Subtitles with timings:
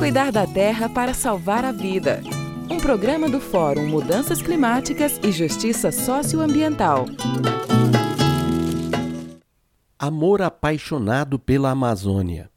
[0.00, 2.22] Cuidar da terra para salvar a vida.
[2.70, 7.04] Um programa do Fórum Mudanças Climáticas e Justiça Socioambiental.
[9.98, 12.49] Amor apaixonado pela Amazônia.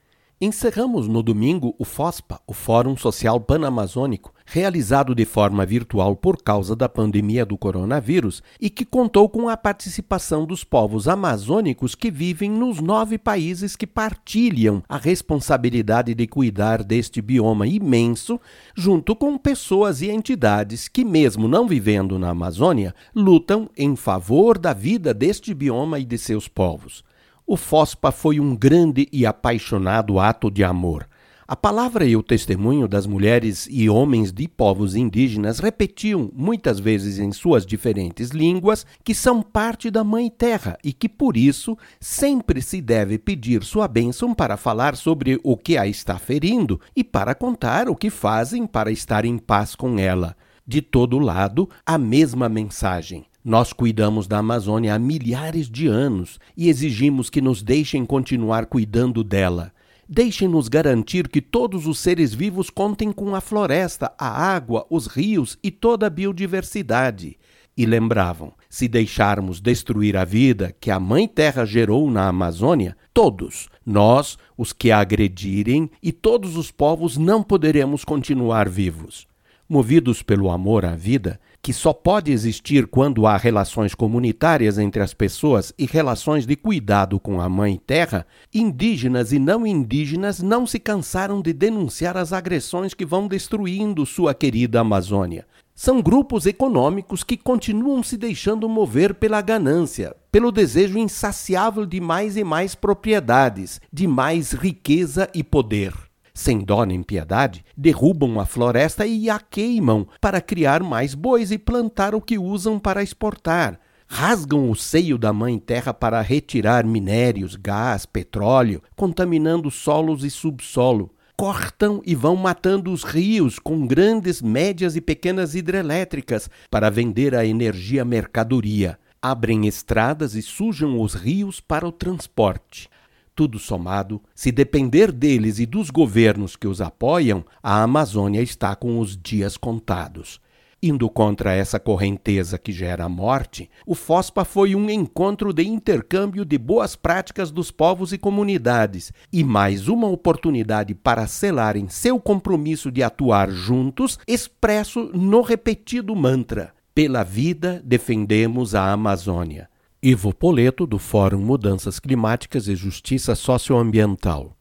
[0.46, 6.76] Encerramos no domingo o FOSPA, o Fórum Social Panamazônico, realizado de forma virtual por causa
[6.76, 12.52] da pandemia do coronavírus e que contou com a participação dos povos amazônicos que vivem
[12.52, 18.38] nos nove países que partilham a responsabilidade de cuidar deste bioma imenso,
[18.76, 24.74] junto com pessoas e entidades que, mesmo não vivendo na Amazônia, lutam em favor da
[24.74, 27.02] vida deste bioma e de seus povos.
[27.46, 31.08] O FOSPA foi um grande e apaixonado ato de amor.
[31.46, 37.20] A palavra e o testemunho das mulheres e homens de povos indígenas repetiam, muitas vezes
[37.20, 42.62] em suas diferentes línguas, que são parte da Mãe Terra e que, por isso, sempre
[42.62, 47.36] se deve pedir sua bênção para falar sobre o que a está ferindo e para
[47.36, 50.38] contar o que fazem para estar em paz com ela.
[50.66, 53.26] De todo lado, a mesma mensagem.
[53.44, 59.22] Nós cuidamos da Amazônia há milhares de anos e exigimos que nos deixem continuar cuidando
[59.22, 59.74] dela.
[60.08, 65.58] Deixem-nos garantir que todos os seres vivos contem com a floresta, a água, os rios
[65.62, 67.38] e toda a biodiversidade.
[67.76, 73.68] E lembravam: se deixarmos destruir a vida que a Mãe Terra gerou na Amazônia, todos,
[73.86, 79.28] nós, os que a agredirem e todos os povos não poderemos continuar vivos.
[79.74, 85.16] Movidos pelo amor à vida, que só pode existir quando há relações comunitárias entre as
[85.16, 90.78] pessoas e relações de cuidado com a Mãe Terra, indígenas e não indígenas não se
[90.78, 95.44] cansaram de denunciar as agressões que vão destruindo sua querida Amazônia.
[95.74, 102.38] São grupos econômicos que continuam se deixando mover pela ganância, pelo desejo insaciável de mais
[102.38, 109.06] e mais propriedades, de mais riqueza e poder sem dó nem piedade, derrubam a floresta
[109.06, 113.80] e a queimam para criar mais bois e plantar o que usam para exportar.
[114.08, 121.12] Rasgam o seio da mãe terra para retirar minérios, gás, petróleo, contaminando solos e subsolo.
[121.36, 127.46] Cortam e vão matando os rios com grandes, médias e pequenas hidrelétricas para vender a
[127.46, 129.00] energia mercadoria.
[129.22, 132.90] Abrem estradas e sujam os rios para o transporte.
[133.36, 139.00] Tudo somado, se depender deles e dos governos que os apoiam, a Amazônia está com
[139.00, 140.40] os dias contados.
[140.86, 146.44] Indo contra essa correnteza que gera a morte, o FOSPA foi um encontro de intercâmbio
[146.44, 152.92] de boas práticas dos povos e comunidades e mais uma oportunidade para selarem seu compromisso
[152.92, 159.73] de atuar juntos, expresso no repetido mantra: Pela vida defendemos a Amazônia.
[160.06, 164.52] Ivo Poleto, do Fórum Mudanças Climáticas e Justiça Socioambiental.